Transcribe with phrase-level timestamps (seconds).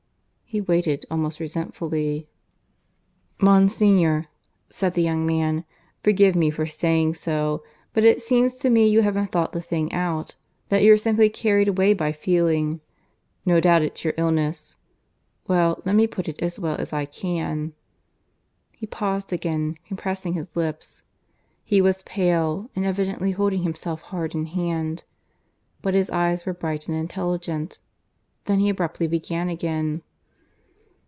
[0.51, 2.27] He waited, almost resentfully.
[3.41, 4.27] "Monsignor,"
[4.69, 5.63] said the young man,
[6.03, 9.93] "forgive me for saying so; but it seems to me you haven't thought this thing
[9.93, 10.35] out
[10.67, 12.81] that you're simply carried away by feeling.
[13.45, 14.75] No doubt it's your illness....
[15.47, 17.71] Well, let me put it as well as I can...."
[18.77, 21.03] He paused again, compressing his lips.
[21.63, 25.05] He was pale, and evidently holding himself hard in hand;
[25.81, 27.79] but his eyes were bright and intelligent.
[28.47, 30.01] Then he abruptly began again.